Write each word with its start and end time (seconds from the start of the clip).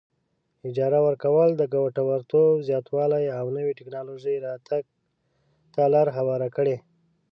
اجاره 0.67 0.99
ورکول 1.07 1.49
د 1.55 1.63
ګټورتوب 1.73 2.53
زیاتوالي 2.69 3.23
او 3.39 3.45
نوې 3.57 3.71
ټیکنالوجۍ 3.79 4.35
راتګ 4.47 4.83
ته 5.73 5.81
لار 5.93 6.07
هواره 6.17 6.47
کړي. 6.55 6.77